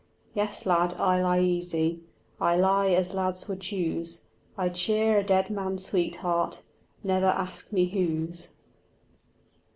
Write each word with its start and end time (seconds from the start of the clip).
Yes, 0.33 0.65
lad, 0.65 0.95
I 0.95 1.21
lie 1.21 1.41
easy, 1.41 2.01
I 2.39 2.55
lie 2.55 2.87
as 2.89 3.13
lads 3.13 3.47
would 3.47 3.59
choose; 3.61 4.25
I 4.57 4.69
cheer 4.69 5.19
a 5.19 5.23
dead 5.23 5.51
man's 5.51 5.85
sweetheart, 5.85 6.63
Never 7.03 7.27
ask 7.27 7.71
me 7.71 7.85
whose. 7.89 8.49